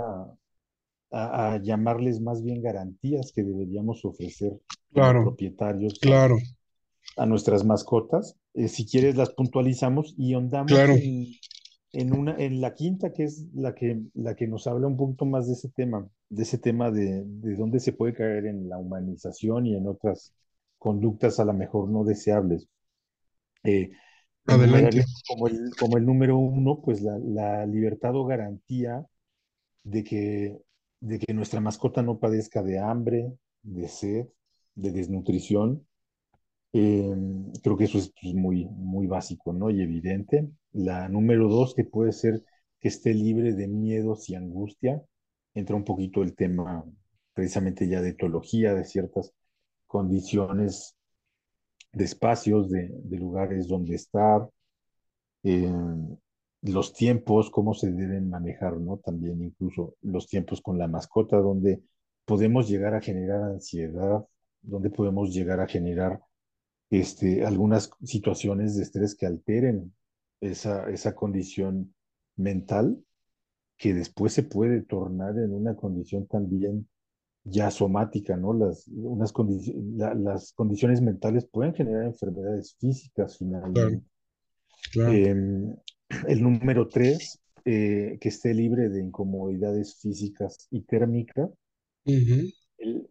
a, 1.12 1.54
a 1.54 1.58
llamarles 1.62 2.20
más 2.22 2.44
bien 2.44 2.62
garantías 2.62 3.32
que 3.34 3.44
deberíamos 3.44 4.04
ofrecer 4.06 4.60
como 4.92 5.18
Claro, 5.18 5.22
propietarios 5.22 6.04
a, 6.06 6.10
claro, 6.10 6.38
a 7.18 7.26
nuestras 7.26 7.66
mascotas. 7.66 8.38
Eh, 8.54 8.68
si 8.68 8.86
quieres, 8.88 9.16
las 9.16 9.32
puntualizamos 9.32 10.16
y 10.18 10.34
claro, 10.66 10.96
en, 10.96 11.28
en, 11.94 12.14
una, 12.14 12.36
en 12.38 12.62
la 12.62 12.74
quinta, 12.76 13.14
que 13.14 13.24
es 13.26 13.46
la 13.54 13.76
que, 13.76 14.02
la 14.16 14.36
que 14.36 14.48
nos 14.48 14.68
habla 14.68 14.88
un 14.88 14.98
poquito 14.98 15.26
más 15.26 15.48
de 15.48 15.54
ese 15.54 15.70
tema, 15.70 16.08
de 16.30 16.44
ese 16.44 16.58
tema 16.60 16.92
de, 16.92 17.24
de 17.26 17.56
dónde 17.56 17.80
se 17.80 17.94
puede 17.94 18.14
caer 18.14 18.46
en 18.48 18.70
la 18.70 18.78
humanización 18.80 19.68
y 19.68 19.76
en 19.76 19.88
otras 19.88 20.34
conductas 20.80 21.40
a 21.40 21.46
lo 21.46 21.54
mejor 21.54 21.90
no 21.90 22.04
deseables. 22.04 22.68
Eh, 23.64 23.92
adelante. 24.46 25.06
como 25.28 25.48
el, 25.48 25.72
como 25.80 25.98
el 25.98 26.06
número 26.06 26.38
uno, 26.38 26.82
pues 26.82 27.02
la, 27.02 27.18
la 27.20 27.66
libertad 27.66 28.16
o 28.16 28.26
garantía 28.26 29.06
de 29.84 30.04
que, 30.04 30.58
de 31.00 31.20
que 31.20 31.34
nuestra 31.34 31.62
mascota 31.62 32.02
no 32.02 32.20
padezca 32.20 32.64
de 32.64 32.80
hambre, 32.80 33.34
de 33.62 33.88
sed, 33.88 34.28
de 34.76 34.92
desnutrición. 34.92 35.86
Eh, 36.74 37.16
creo 37.62 37.78
que 37.78 37.84
eso 37.86 37.98
es 38.00 38.12
pues, 38.20 38.34
muy, 38.34 38.66
muy 38.66 39.08
básico, 39.08 39.54
¿no? 39.54 39.70
Y 39.70 39.82
evidente. 39.82 40.50
La 40.72 41.08
número 41.10 41.48
dos, 41.48 41.76
que 41.76 41.84
puede 41.84 42.12
ser 42.12 42.44
que 42.80 42.88
esté 42.88 43.14
libre 43.14 43.54
de 43.54 43.68
miedos 43.68 44.30
y 44.30 44.36
angustia. 44.36 45.02
Entra 45.54 45.76
un 45.76 45.84
poquito 45.84 46.24
el 46.24 46.36
tema 46.36 46.84
precisamente 47.34 47.88
ya 47.88 48.02
de 48.02 48.10
etología, 48.10 48.74
de 48.74 48.86
ciertas 48.86 49.34
condiciones 49.88 50.96
de 51.94 52.04
espacios, 52.04 52.70
de, 52.70 52.90
lugares 53.18 53.68
donde 53.68 53.96
estar, 53.96 54.50
eh, 55.44 55.72
los 56.62 56.94
tiempos, 56.94 57.50
cómo 57.50 57.74
se 57.74 57.92
deben 57.92 58.30
manejar, 58.30 58.78
¿no? 58.78 58.98
También 58.98 59.44
incluso 59.44 59.96
los 60.02 60.28
tiempos 60.28 60.62
con 60.62 60.78
la 60.78 60.88
mascota, 60.88 61.38
donde 61.38 61.84
podemos 62.26 62.70
llegar 62.70 62.96
a 62.96 63.02
generar 63.02 63.44
ansiedad, 63.44 64.26
donde 64.62 64.90
podemos 64.90 65.34
llegar 65.34 65.60
a 65.60 65.68
generar 65.68 66.22
este, 66.90 67.46
algunas 67.46 67.92
situaciones 68.04 68.76
de 68.78 68.84
estrés 68.84 69.16
que 69.16 69.26
alteren 69.26 69.94
esa, 70.40 70.90
esa 70.90 71.14
condición 71.16 71.94
mental, 72.38 73.04
que 73.78 73.94
después 73.94 74.34
se 74.34 74.44
puede 74.44 74.82
tornar 74.82 75.38
en 75.38 75.54
una 75.54 75.76
condición 75.76 76.28
también 76.28 76.88
ya 77.44 77.72
somática, 77.72 78.38
¿no? 78.38 78.54
Las, 78.54 78.88
unas 78.88 79.34
la, 79.96 80.14
las 80.14 80.54
condiciones 80.54 81.02
mentales 81.02 81.46
pueden 81.46 81.74
generar 81.74 82.06
enfermedades 82.06 82.76
físicas 82.80 83.38
finalmente. 83.38 84.02
claro. 84.92 85.14
Eh, 85.14 85.76
el 86.28 86.44
número 86.44 86.88
tres, 86.88 87.40
eh, 87.66 88.18
que 88.20 88.30
esté 88.30 88.54
libre 88.54 88.90
de 88.90 89.02
incomodidades 89.02 90.00
físicas 90.02 90.68
y 90.72 90.82
térmicas. 90.82 91.50
El, 92.06 92.54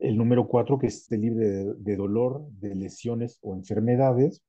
el 0.00 0.16
número 0.16 0.46
cuatro, 0.46 0.78
que 0.78 0.88
esté 0.88 1.16
libre 1.16 1.48
de, 1.48 1.74
de, 1.74 1.96
dolor, 1.96 2.46
de 2.60 2.74
lesiones 2.74 3.38
o 3.40 3.54
enfermedades. 3.54 4.42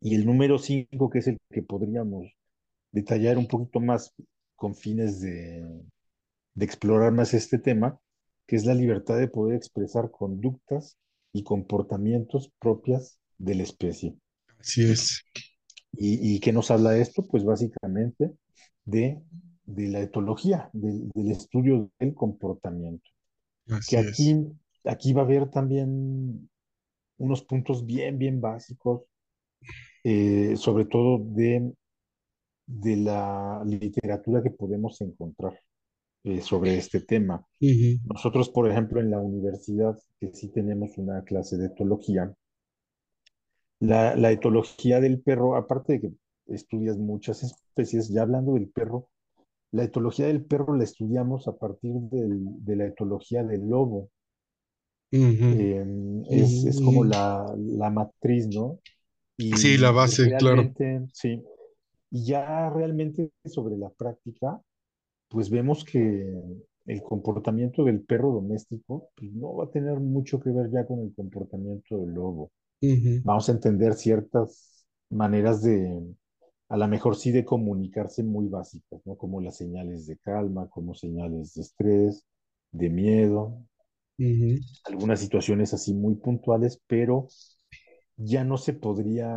Y 0.00 0.14
el 0.14 0.26
número 0.26 0.58
cinco, 0.58 1.10
que 1.10 1.20
es 1.20 1.28
el 1.28 1.38
que 1.50 1.62
podríamos 1.62 2.32
detallar 2.90 3.38
un 3.38 3.46
poquito 3.46 3.80
más 3.80 4.14
con 4.56 4.74
fines 4.74 5.20
de, 5.20 5.66
de 6.54 6.64
explorar 6.64 7.12
más 7.12 7.34
este 7.34 7.58
tema, 7.58 8.00
que 8.52 8.56
es 8.56 8.66
la 8.66 8.74
libertad 8.74 9.18
de 9.18 9.28
poder 9.28 9.56
expresar 9.56 10.10
conductas 10.10 10.98
y 11.32 11.42
comportamientos 11.42 12.52
propias 12.58 13.18
de 13.38 13.54
la 13.54 13.62
especie. 13.62 14.14
Así 14.58 14.82
es, 14.90 15.24
¿Y, 15.92 16.34
y 16.34 16.38
qué 16.38 16.52
nos 16.52 16.70
habla 16.70 16.98
esto? 16.98 17.26
Pues 17.26 17.44
básicamente 17.44 18.30
de, 18.84 19.22
de 19.64 19.88
la 19.88 20.00
etología, 20.00 20.68
de, 20.74 21.08
del 21.14 21.30
estudio 21.30 21.90
del 21.98 22.12
comportamiento. 22.12 23.08
Que 23.88 24.00
es. 24.00 24.08
aquí, 24.10 24.46
aquí 24.84 25.14
va 25.14 25.22
a 25.22 25.24
haber 25.24 25.48
también 25.48 26.50
unos 27.16 27.42
puntos 27.44 27.86
bien, 27.86 28.18
bien 28.18 28.42
básicos, 28.42 29.04
eh, 30.04 30.56
sobre 30.58 30.84
todo 30.84 31.24
de, 31.24 31.72
de 32.66 32.96
la 32.96 33.62
literatura 33.64 34.42
que 34.42 34.50
podemos 34.50 35.00
encontrar 35.00 35.58
eh, 36.24 36.40
sobre 36.42 36.76
este 36.78 37.00
tema. 37.00 37.46
Ujú, 37.62 37.98
Nosotros, 38.04 38.50
por 38.50 38.70
ejemplo, 38.70 39.00
en 39.00 39.10
la 39.10 39.20
universidad, 39.20 39.98
que 40.20 40.32
sí 40.34 40.48
tenemos 40.50 40.98
una 40.98 41.24
clase 41.24 41.56
de 41.58 41.66
etología, 41.68 42.34
la, 43.80 44.16
la 44.16 44.30
etología 44.30 44.98
del 45.00 45.20
perro, 45.20 45.56
aparte 45.56 45.92
de 45.94 46.00
que 46.00 46.12
estudias 46.46 46.96
muchas 46.96 47.42
especies, 47.42 48.08
ya 48.08 48.22
hablando 48.22 48.54
del 48.54 48.70
perro, 48.70 49.08
La 49.72 49.84
etología 49.84 50.26
del 50.28 50.44
perro 50.44 50.76
la 50.76 50.84
estudiamos 50.84 51.48
a 51.48 51.56
partir 51.58 51.94
del- 51.94 52.64
de 52.64 52.76
la 52.76 52.86
etología 52.86 53.44
del 53.44 53.68
lobo. 53.68 54.10
ujú, 55.12 55.48
Eh, 55.48 55.84
es, 56.30 56.64
es 56.64 56.80
como 56.80 57.04
la, 57.04 57.44
la 57.58 57.90
matriz, 57.90 58.48
¿no? 58.48 58.78
Sí, 59.54 59.78
la 59.78 59.90
Y, 59.90 60.04
y 60.04 60.18
base, 60.20 60.34
claro. 60.34 60.74
sí, 61.12 61.42
y 62.10 62.26
ya 62.26 62.70
realmente 62.70 63.32
sobre 63.46 63.76
la 63.78 63.90
práctica, 63.90 64.60
pues 65.32 65.50
vemos 65.50 65.84
que 65.84 66.32
el 66.86 67.02
comportamiento 67.02 67.84
del 67.84 68.02
perro 68.02 68.32
doméstico 68.32 69.10
pues, 69.16 69.32
no 69.32 69.56
va 69.56 69.64
a 69.66 69.70
tener 69.70 69.98
mucho 70.00 70.40
que 70.40 70.50
ver 70.50 70.70
ya 70.70 70.86
con 70.86 71.00
el 71.00 71.14
comportamiento 71.14 71.98
del 71.98 72.10
lobo. 72.14 72.52
Vamos 73.24 73.48
a 73.48 73.52
entender 73.52 73.94
ciertas 73.94 74.86
maneras 75.10 75.62
de, 75.62 76.02
a 76.68 76.76
lo 76.76 76.88
mejor 76.88 77.16
sí 77.16 77.32
de 77.32 77.44
comunicarse 77.44 78.22
muy 78.24 78.48
básicas, 78.48 79.00
¿no? 79.06 79.16
Como 79.16 79.40
las 79.40 79.56
señales 79.58 80.06
de 80.06 80.18
calma, 80.18 80.68
como 80.70 80.94
señales 80.94 81.54
de 81.54 81.62
estrés, 81.62 82.26
de 82.72 82.90
miedo, 82.90 83.58
algunas 84.84 85.20
situaciones 85.20 85.74
así 85.74 85.94
muy 85.94 86.14
puntuales, 86.16 86.80
pero 86.86 87.28
ya 88.16 88.44
no 88.44 88.58
se 88.58 88.72
podría 88.74 89.34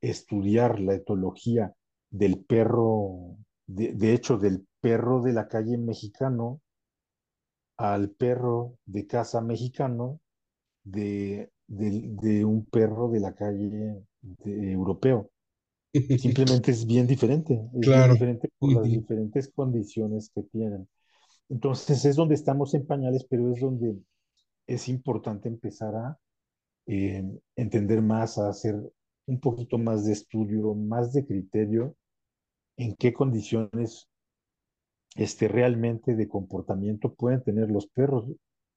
estudiar 0.00 0.80
la 0.80 0.94
etología 0.94 1.74
del 2.10 2.44
perro, 2.44 3.36
de, 3.66 3.92
de 3.94 4.14
hecho, 4.14 4.38
del 4.38 4.66
perro 4.80 5.22
de 5.22 5.32
la 5.32 5.48
calle 5.48 5.78
mexicano 5.78 6.60
al 7.76 8.10
perro 8.10 8.78
de 8.86 9.06
casa 9.06 9.40
mexicano, 9.40 10.20
de, 10.84 11.52
de, 11.68 12.02
de 12.10 12.44
un 12.46 12.66
perro 12.66 13.10
de 13.10 13.20
la 13.20 13.34
calle 13.34 13.70
de- 14.22 14.72
europeo. 14.72 15.30
Simplemente 16.14 16.72
es 16.72 16.86
bien 16.86 17.06
diferente, 17.06 17.60
es 17.74 17.92
bien 17.92 18.06
Claro. 18.06 18.08
diferente 18.08 18.50
por 18.58 18.72
las 18.74 18.92
diferentes 18.92 19.50
condiciones 19.52 20.30
que 20.34 20.42
tienen. 20.44 20.88
Entonces 21.48 22.04
es 22.06 22.16
donde 22.16 22.34
estamos 22.36 22.74
en 22.74 22.86
pañales, 22.86 23.26
pero 23.30 23.52
es 23.52 23.60
donde 23.60 23.96
es 24.66 24.88
importante 24.88 25.48
empezar 25.48 25.94
a 25.96 26.18
eh, 26.86 27.24
entender 27.56 28.02
más, 28.02 28.38
a 28.38 28.48
hacer 28.50 28.76
un 29.26 29.40
poquito 29.40 29.78
más 29.78 30.06
de 30.06 30.12
estudio, 30.12 30.74
más 30.74 31.12
de 31.12 31.26
criterio, 31.26 31.96
en 32.76 32.94
qué 32.96 33.12
condiciones 33.12 34.07
este, 35.16 35.48
realmente 35.48 36.14
de 36.14 36.28
comportamiento 36.28 37.14
pueden 37.14 37.42
tener 37.42 37.70
los 37.70 37.86
perros. 37.88 38.26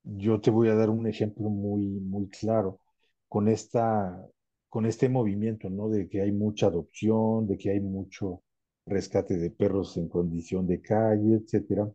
Yo 0.03 0.41
te 0.41 0.51
voy 0.51 0.69
a 0.69 0.75
dar 0.75 0.89
un 0.89 1.07
ejemplo 1.07 1.49
muy, 1.49 1.83
muy 1.85 2.27
claro 2.29 2.79
con 3.27 3.47
esta, 3.47 4.25
con 4.69 4.85
este 4.85 5.09
movimiento, 5.09 5.69
¿no? 5.69 5.89
De 5.89 6.09
que 6.09 6.21
hay 6.21 6.31
mucha 6.31 6.67
adopción, 6.67 7.47
de 7.47 7.57
que 7.57 7.71
hay 7.71 7.79
mucho 7.81 8.43
rescate 8.85 9.37
de 9.37 9.51
perros 9.51 9.97
en 9.97 10.09
condición 10.09 10.67
de 10.67 10.81
calle, 10.81 11.35
etcétera. 11.35 11.91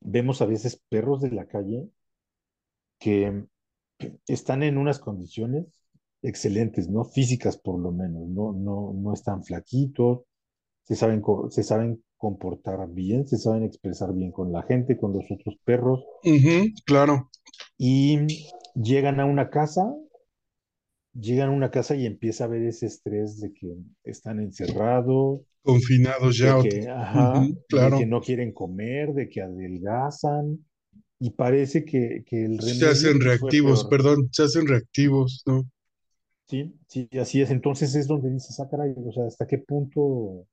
vemos 0.00 0.42
a 0.42 0.46
veces 0.46 0.82
perros 0.88 1.20
de 1.20 1.30
la 1.30 1.46
calle 1.46 1.88
que 2.98 3.44
están 4.26 4.62
en 4.62 4.78
unas 4.78 4.98
condiciones 4.98 5.66
excelentes, 6.22 6.88
¿no? 6.88 7.04
Físicas 7.04 7.56
por 7.58 7.78
lo 7.78 7.92
menos, 7.92 8.28
no, 8.28 8.52
no, 8.52 8.92
no 8.94 9.12
están 9.12 9.44
flaquitos, 9.44 10.22
se 10.84 10.96
saben, 10.96 11.22
se 11.50 11.62
saben 11.62 12.02
comportar 12.18 12.86
bien, 12.90 13.26
se 13.26 13.38
saben 13.38 13.62
expresar 13.62 14.12
bien 14.12 14.32
con 14.32 14.52
la 14.52 14.62
gente, 14.64 14.98
con 14.98 15.12
los 15.12 15.24
otros 15.30 15.56
perros. 15.64 16.04
claro. 16.84 17.30
Y 17.78 18.18
llegan 18.74 19.20
a 19.20 19.24
una 19.24 19.50
casa, 19.50 19.94
llegan 21.14 21.50
a 21.50 21.52
una 21.52 21.70
casa 21.70 21.94
y 21.94 22.06
empieza 22.06 22.44
a 22.44 22.48
ver 22.48 22.62
ese 22.62 22.86
estrés 22.86 23.40
de 23.40 23.52
que 23.52 23.72
están 24.04 24.40
encerrados. 24.40 25.40
Confinados 25.62 26.36
ya. 26.36 26.56
De 26.56 26.68
que, 26.68 26.88
ajá, 26.88 27.46
claro. 27.68 27.96
de 27.96 28.02
que 28.02 28.06
no 28.06 28.20
quieren 28.20 28.52
comer, 28.52 29.14
de 29.14 29.28
que 29.28 29.40
adelgazan. 29.40 30.58
Y 31.20 31.30
parece 31.30 31.84
que, 31.84 32.24
que 32.26 32.44
el 32.44 32.60
Se 32.60 32.86
hacen 32.86 33.20
reactivos, 33.20 33.84
perdón, 33.86 34.28
se 34.32 34.44
hacen 34.44 34.66
reactivos, 34.66 35.42
¿no? 35.46 35.68
Sí, 36.48 36.74
sí, 36.86 37.08
así 37.20 37.42
es. 37.42 37.50
Entonces 37.50 37.94
es 37.94 38.06
donde 38.06 38.30
dices, 38.30 38.58
ah, 38.60 38.68
caray, 38.70 38.94
o 38.96 39.12
sea, 39.12 39.26
¿hasta 39.26 39.46
qué 39.46 39.58
punto 39.58 40.46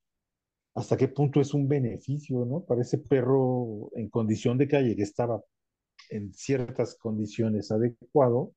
hasta 0.75 0.97
qué 0.97 1.07
punto 1.07 1.41
es 1.41 1.53
un 1.53 1.67
beneficio, 1.67 2.45
¿no? 2.45 2.63
Para 2.65 2.81
ese 2.81 2.97
perro 2.97 3.89
en 3.95 4.09
condición 4.09 4.57
de 4.57 4.67
calle 4.67 4.95
que 4.95 5.03
estaba 5.03 5.41
en 6.09 6.33
ciertas 6.33 6.95
condiciones 6.95 7.71
adecuado, 7.71 8.53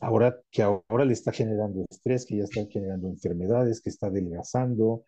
ahora 0.00 0.40
que 0.50 0.62
ahora 0.62 1.04
le 1.04 1.12
está 1.12 1.32
generando 1.32 1.84
estrés, 1.88 2.26
que 2.26 2.38
ya 2.38 2.44
está 2.44 2.66
generando 2.66 3.08
enfermedades, 3.08 3.80
que 3.80 3.90
está 3.90 4.08
adelgazando, 4.08 5.04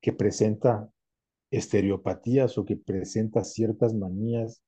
que 0.00 0.12
presenta 0.12 0.90
estereopatías 1.50 2.58
o 2.58 2.64
que 2.64 2.76
presenta 2.76 3.44
ciertas 3.44 3.94
manías 3.94 4.62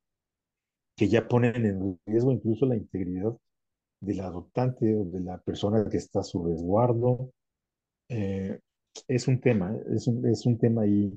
que 0.97 1.09
ya 1.09 1.29
ponen 1.29 1.65
en 1.65 1.99
riesgo 2.07 2.33
incluso 2.33 2.67
la 2.67 2.77
integridad 2.77 3.33
del 4.01 4.21
adoptante 4.21 4.95
o 4.95 5.05
de 5.05 5.21
la 5.21 5.39
persona 5.39 5.89
que 5.89 5.97
está 5.97 6.21
a 6.21 6.25
su 6.25 6.45
resguardo. 6.45 7.33
Eh, 8.09 8.59
es 9.07 9.29
un 9.29 9.41
tema, 9.41 9.77
es 9.95 10.07
un, 10.07 10.27
es 10.27 10.47
un 10.47 10.59
tema 10.59 10.83
ahí 10.83 11.13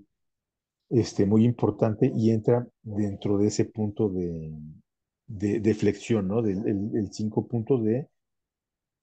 este, 0.90 1.26
muy 1.26 1.46
importante 1.46 2.12
y 2.14 2.32
entra 2.32 2.68
dentro 2.82 3.38
de 3.38 3.48
ese 3.48 3.66
punto 3.66 4.10
de, 4.10 4.54
de, 5.28 5.74
flexión, 5.74 6.28
¿no? 6.28 6.42
Del 6.42 6.68
el, 6.68 7.12
cinco 7.14 7.48
puntos 7.48 7.84
de 7.84 8.10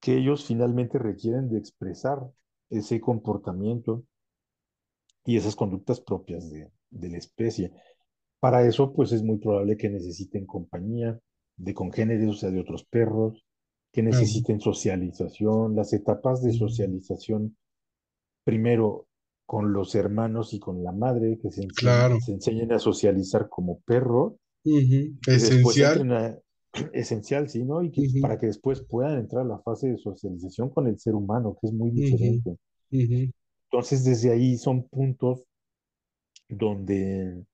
que 0.01 0.19
ellos 0.19 0.45
finalmente 0.45 0.99
requieren 0.99 1.49
de 1.49 1.59
expresar 1.59 2.19
ese 2.71 3.01
comportamiento 3.01 4.05
y 5.25 5.37
esas 5.37 5.57
conductas 5.57 6.01
propias 6.01 6.51
de, 6.51 6.71
de, 6.91 7.09
la 7.09 7.17
especie. 7.17 7.73
Para 8.39 8.67
eso, 8.67 8.93
pues 8.93 9.13
es 9.13 9.23
muy 9.23 9.39
probable 9.39 9.77
que 9.77 9.89
necesiten 9.89 10.47
compañía 10.47 11.19
de 11.57 11.75
congéneres, 11.75 12.29
o 12.29 12.35
sea, 12.35 12.51
de 12.51 12.61
otros 12.61 12.85
perros, 12.85 13.45
que 13.93 14.03
necesiten 14.03 14.61
socialización. 14.61 15.75
Las 15.75 15.93
etapas 15.93 16.43
de 16.43 16.53
socialización 16.53 17.57
primero 18.49 19.07
con 19.45 19.75
los 19.75 19.95
hermanos 19.95 20.55
y 20.55 20.59
con 20.59 20.83
la 20.83 20.91
madre, 20.91 21.39
que 21.39 21.51
se, 21.51 21.69
enseñen, 22.29 22.73
a 22.73 22.79
socializar 22.79 23.51
como 23.51 23.81
perro. 23.81 24.39
Esencial. 25.27 26.41
esencial, 26.95 27.51
sí, 27.51 27.63
¿no? 27.63 27.83
Y 27.83 27.91
que, 27.91 28.09
para 28.23 28.39
que 28.39 28.47
después 28.47 28.81
puedan 28.81 29.19
entrar 29.19 29.45
a 29.45 29.49
la 29.49 29.59
fase 29.59 29.89
de 29.89 29.99
socialización 29.99 30.71
con 30.71 30.87
el 30.87 30.99
ser 30.99 31.15
humano, 31.15 31.59
que 31.61 31.67
es 31.67 31.75
muy 31.75 31.91
diferente. 31.91 32.57
Entonces, 32.91 34.03
desde 34.03 34.33
ahí 34.33 34.57
son 34.57 34.89
puntos 34.89 35.45
donde, 36.49 37.45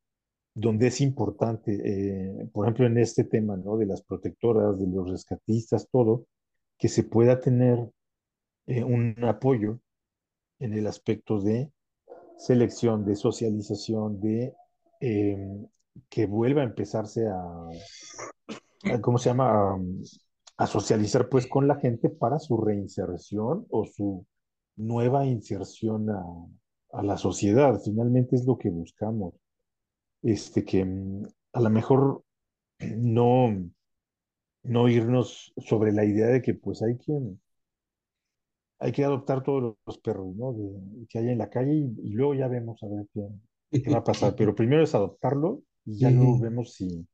donde 0.54 0.86
es 0.86 1.00
importante, 1.00 1.72
eh, 1.84 2.48
por 2.52 2.66
ejemplo, 2.66 2.86
en 2.86 2.98
este 2.98 3.24
tema, 3.24 3.56
¿no? 3.56 3.78
De 3.78 3.86
las 3.86 4.02
protectoras, 4.02 4.78
de 4.78 4.86
los 4.86 5.10
rescatistas, 5.10 5.88
todo, 5.90 6.26
que 6.78 6.86
se 6.86 7.02
pueda 7.02 7.40
tener 7.40 7.80
eh, 8.68 8.84
un 8.84 9.16
apoyo 9.24 9.80
en 10.64 10.72
el 10.72 10.86
aspecto 10.86 11.40
de 11.40 11.70
selección, 12.38 13.04
de 13.04 13.16
socialización, 13.16 14.18
de 14.18 14.54
em, 15.00 15.66
que 16.08 16.24
vuelva 16.24 16.62
a 16.62 16.64
empezarse 16.64 17.28
a, 17.28 18.98
¿cómo 19.02 19.18
se 19.18 19.28
llama? 19.28 19.78
A, 20.56 20.66
socializar 20.66 21.28
pues 21.28 21.46
con 21.46 21.68
la 21.68 21.76
gente 21.76 22.08
para 22.08 22.38
su 22.38 22.56
reinserción 22.56 23.66
o 23.70 23.84
su 23.84 24.26
nueva 24.76 25.26
inserción 25.26 26.08
a, 26.08 26.24
a, 26.92 27.02
la 27.02 27.18
sociedad. 27.18 27.78
Finalmente 27.84 28.34
es 28.36 28.46
lo 28.46 28.56
que 28.56 28.70
buscamos. 28.70 29.34
Este, 30.22 30.64
que 30.64 30.82
mm, 30.82 31.24
a 31.52 31.60
lo 31.60 31.70
mejor 31.70 32.24
no, 32.96 33.70
no 34.62 34.88
irnos 34.88 35.52
sobre 35.58 35.92
la 35.92 36.06
idea 36.06 36.28
de 36.28 36.40
que 36.40 36.54
pues 36.54 36.82
hay 36.82 36.96
que 36.96 37.12
hay 38.78 38.92
que 38.92 39.04
adoptar 39.04 39.42
todos 39.42 39.76
los 39.84 39.98
perros, 39.98 40.34
¿no? 40.36 40.54
que 41.08 41.18
hay 41.18 41.28
en 41.28 41.38
la 41.38 41.50
calle 41.50 41.74
y, 41.74 42.10
luego 42.10 42.34
ya 42.34 42.48
vemos 42.48 42.82
a 42.82 42.88
ver 42.88 43.06
qué, 43.12 43.90
va 43.90 43.98
a 43.98 44.04
pasar. 44.04 44.34
Pero 44.36 44.54
primero 44.54 44.82
es 44.82 44.94
adoptarlo 44.94 45.62
y 45.84 45.98
ya 45.98 46.10
luego 46.10 46.38
vemos 46.38 46.74
si, 46.74 47.06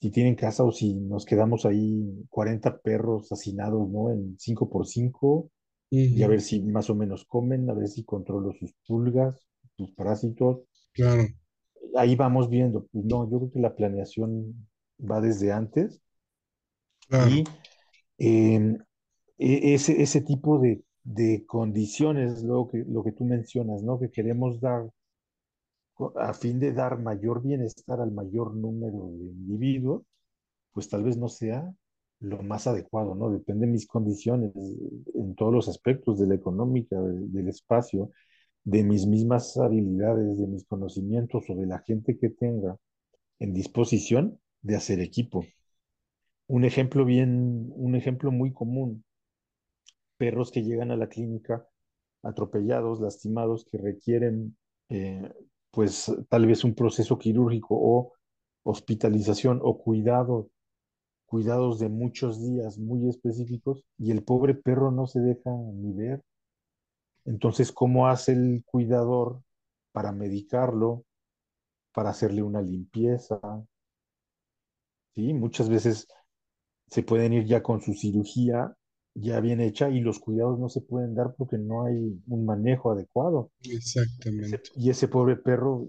si 0.00 0.10
tienen 0.10 0.34
casa 0.34 0.64
o 0.64 0.72
si 0.72 0.94
nos 0.94 1.24
quedamos 1.24 1.66
ahí 1.66 2.24
40 2.30 2.80
perros 2.80 3.30
hacinados, 3.32 3.88
¿no? 3.88 4.10
En 4.10 4.36
5x5 4.36 5.50
y 5.90 6.22
a 6.22 6.28
ver 6.28 6.40
si 6.40 6.62
más 6.62 6.88
o 6.88 6.94
menos 6.94 7.24
comen, 7.24 7.68
a 7.68 7.74
ver 7.74 7.88
si 7.88 8.04
controlo 8.04 8.52
sus 8.52 8.72
pulgas, 8.86 9.44
sus 9.76 9.90
parásitos. 9.92 10.60
Claro. 10.92 11.24
Ahí 11.96 12.14
vamos 12.14 12.48
viendo. 12.48 12.86
Pues 12.86 13.04
no, 13.04 13.28
yo 13.28 13.38
creo 13.38 13.50
que 13.50 13.58
la 13.58 13.74
planeación 13.74 14.68
va 14.98 15.20
desde 15.20 15.50
antes. 15.52 16.00
Claro. 17.08 17.30
Y 17.30 17.44
em, 18.18 18.74
e, 18.74 18.78
ese, 19.40 20.02
ese 20.02 20.20
tipo 20.20 20.58
de, 20.58 20.82
de 21.04 21.44
condiciones, 21.46 22.42
lo 22.42 22.68
que, 22.68 22.84
lo 22.86 23.02
que 23.04 23.12
tú 23.12 23.24
mencionas, 23.24 23.82
¿no? 23.82 23.98
Que 23.98 24.10
queremos 24.10 24.60
dar 24.60 24.90
a 26.16 26.32
fin 26.32 26.58
de 26.58 26.72
dar 26.72 26.98
mayor 26.98 27.42
bienestar 27.42 28.00
al 28.00 28.12
mayor 28.12 28.54
número 28.54 29.10
de 29.10 29.24
individuos, 29.24 30.02
pues 30.72 30.88
tal 30.88 31.04
vez 31.04 31.16
no 31.16 31.28
sea 31.28 31.72
lo 32.20 32.42
más 32.42 32.66
adecuado, 32.66 33.14
¿no? 33.14 33.30
Depende 33.30 33.66
de 33.66 33.72
mis 33.72 33.86
condiciones 33.86 34.52
en 35.14 35.34
todos 35.34 35.52
los 35.52 35.68
aspectos, 35.68 36.18
de 36.18 36.26
la 36.26 36.34
económica, 36.34 37.00
del 37.00 37.48
espacio, 37.48 38.10
de 38.64 38.84
mis 38.84 39.06
mismas 39.06 39.56
habilidades, 39.56 40.38
de 40.38 40.46
mis 40.46 40.64
conocimientos 40.64 41.44
o 41.48 41.54
de 41.54 41.66
la 41.66 41.78
gente 41.80 42.18
que 42.18 42.30
tenga 42.30 42.76
en 43.38 43.54
disposición 43.54 44.38
de 44.62 44.76
hacer 44.76 45.00
equipo. 45.00 45.44
Un 46.48 46.64
ejemplo 46.64 47.04
bien, 47.06 47.72
un 47.74 47.94
ejemplo 47.96 48.30
muy 48.32 48.52
común 48.52 49.04
perros 50.20 50.50
que 50.50 50.62
llegan 50.62 50.90
a 50.90 50.96
la 50.96 51.08
clínica 51.08 51.66
atropellados, 52.22 53.00
lastimados, 53.00 53.64
que 53.64 53.78
requieren 53.78 54.54
eh, 54.90 55.32
pues 55.70 56.12
tal 56.28 56.46
vez 56.46 56.62
un 56.62 56.74
proceso 56.74 57.18
quirúrgico 57.18 57.74
o 57.74 58.12
hospitalización 58.62 59.60
o 59.62 59.78
cuidado, 59.78 60.50
cuidados 61.24 61.78
de 61.78 61.88
muchos 61.88 62.38
días 62.38 62.76
muy 62.76 63.08
específicos 63.08 63.82
y 63.96 64.10
el 64.10 64.22
pobre 64.22 64.54
perro 64.54 64.90
no 64.90 65.06
se 65.06 65.20
deja 65.20 65.50
ni 65.50 65.94
ver. 65.94 66.22
Entonces, 67.24 67.72
¿cómo 67.72 68.06
hace 68.06 68.32
el 68.32 68.62
cuidador 68.66 69.42
para 69.90 70.12
medicarlo, 70.12 71.04
para 71.94 72.10
hacerle 72.10 72.42
una 72.42 72.60
limpieza? 72.60 73.40
Sí, 75.14 75.32
muchas 75.32 75.70
veces 75.70 76.08
se 76.88 77.02
pueden 77.02 77.32
ir 77.32 77.46
ya 77.46 77.62
con 77.62 77.80
su 77.80 77.94
cirugía 77.94 78.76
ya 79.14 79.40
bien 79.40 79.60
hecha 79.60 79.90
y 79.90 80.00
los 80.00 80.18
cuidados 80.18 80.58
no 80.58 80.68
se 80.68 80.80
pueden 80.80 81.14
dar 81.14 81.34
porque 81.36 81.58
no 81.58 81.84
hay 81.84 82.20
un 82.26 82.44
manejo 82.44 82.92
adecuado. 82.92 83.50
Exactamente. 83.62 84.62
y 84.76 84.90
ese 84.90 85.08
pobre 85.08 85.36
perro 85.36 85.88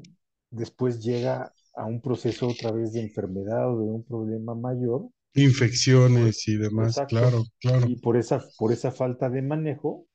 después 0.49 1.01
llega 1.01 1.53
a 1.75 1.86
un 1.86 2.01
proceso 2.01 2.47
otra 2.47 2.71
vez 2.71 2.93
de 2.93 3.01
enfermedad 3.01 3.73
o 3.73 3.79
de 3.79 3.86
un 3.86 4.03
problema 4.03 4.55
mayor. 4.55 5.07
Infecciones 5.34 6.47
y 6.47 6.57
demás, 6.57 6.99
claro, 7.07 7.45
claro. 7.60 7.88
Y 7.88 7.95
por 7.95 8.17
esa, 8.17 8.43
por 8.57 8.73
esa 8.73 8.91
falta 8.91 9.29
de 9.29 9.41
manejo, 9.41 10.05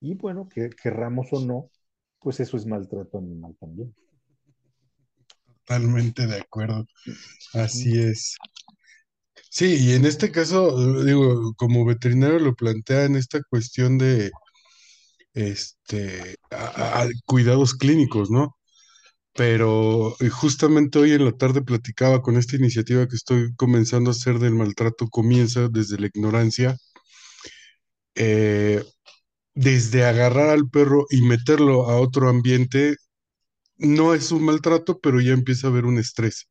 y 0.00 0.14
bueno, 0.14 0.48
que 0.48 0.68
querramos 0.70 1.28
o 1.32 1.40
no, 1.40 1.70
pues 2.20 2.40
eso 2.40 2.56
es 2.56 2.66
maltrato 2.66 3.18
animal 3.18 3.56
también. 3.58 3.94
Totalmente 5.64 6.26
de 6.26 6.36
acuerdo. 6.40 6.86
Así 7.54 7.98
es. 7.98 8.36
Sí, 9.56 9.76
y 9.80 9.94
en 9.94 10.04
este 10.04 10.30
caso, 10.30 11.02
digo, 11.04 11.54
como 11.56 11.86
veterinario 11.86 12.38
lo 12.40 12.54
plantea 12.54 13.04
en 13.04 13.16
esta 13.16 13.40
cuestión 13.48 13.96
de 13.96 14.30
este 15.34 16.36
cuidados 17.26 17.74
clínicos, 17.74 18.30
¿no? 18.30 18.56
Pero 19.34 20.16
justamente 20.32 20.98
hoy 21.00 21.12
en 21.12 21.24
la 21.26 21.32
tarde 21.32 21.62
platicaba 21.62 22.22
con 22.22 22.36
esta 22.38 22.56
iniciativa 22.56 23.08
que 23.08 23.16
estoy 23.16 23.54
comenzando 23.56 24.10
a 24.10 24.14
hacer 24.14 24.38
del 24.40 24.54
maltrato 24.54 25.08
comienza 25.08 25.68
desde 25.68 25.98
la 25.98 26.08
ignorancia, 26.08 26.76
eh, 28.14 28.84
desde 29.54 30.04
agarrar 30.06 30.50
al 30.50 30.68
perro 30.70 31.06
y 31.10 31.22
meterlo 31.22 31.88
a 31.90 32.00
otro 32.00 32.28
ambiente, 32.28 32.96
no 33.78 34.14
es 34.14 34.32
un 34.32 34.44
maltrato, 34.44 35.00
pero 35.00 35.20
ya 35.20 35.32
empieza 35.34 35.68
a 35.68 35.70
haber 35.70 35.86
un 35.86 35.98
estrés 35.98 36.48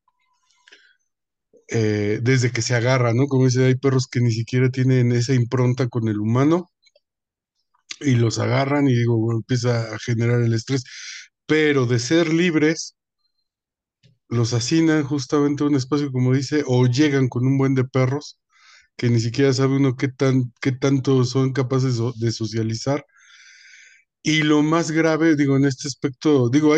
eh, 1.68 2.20
desde 2.22 2.50
que 2.52 2.62
se 2.62 2.74
agarra, 2.74 3.14
¿no? 3.14 3.26
Como 3.28 3.46
dice, 3.46 3.64
hay 3.66 3.76
perros 3.76 4.06
que 4.08 4.20
ni 4.20 4.32
siquiera 4.32 4.70
tienen 4.70 5.12
esa 5.12 5.34
impronta 5.34 5.88
con 5.88 6.08
el 6.08 6.18
humano 6.20 6.70
y 8.00 8.16
los 8.16 8.38
agarran 8.38 8.88
y 8.88 8.94
digo, 8.94 9.16
bueno, 9.18 9.38
empieza 9.40 9.94
a 9.94 9.98
generar 9.98 10.40
el 10.42 10.54
estrés. 10.54 10.84
Pero 11.46 11.86
de 11.86 11.98
ser 11.98 12.32
libres, 12.32 12.96
los 14.28 14.52
hacinan 14.54 15.04
justamente 15.04 15.64
a 15.64 15.66
un 15.66 15.74
espacio, 15.76 16.12
como 16.12 16.34
dice, 16.34 16.62
o 16.66 16.86
llegan 16.86 17.28
con 17.28 17.46
un 17.46 17.58
buen 17.58 17.74
de 17.74 17.84
perros 17.84 18.38
que 18.96 19.10
ni 19.10 19.20
siquiera 19.20 19.52
sabe 19.52 19.76
uno 19.76 19.96
qué 19.96 20.08
tan, 20.08 20.52
qué 20.60 20.72
tanto 20.72 21.24
son 21.24 21.52
capaces 21.52 21.98
de 22.18 22.32
socializar. 22.32 23.04
Y 24.22 24.42
lo 24.42 24.62
más 24.62 24.90
grave, 24.90 25.36
digo, 25.36 25.56
en 25.56 25.64
este 25.66 25.88
aspecto, 25.88 26.48
digo, 26.50 26.74